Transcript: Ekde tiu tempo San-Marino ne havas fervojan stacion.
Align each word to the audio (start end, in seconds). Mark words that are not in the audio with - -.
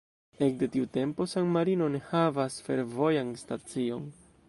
Ekde 0.45 0.69
tiu 0.75 0.87
tempo 0.95 1.27
San-Marino 1.35 1.91
ne 1.97 2.01
havas 2.09 2.59
fervojan 2.71 3.35
stacion. 3.47 4.15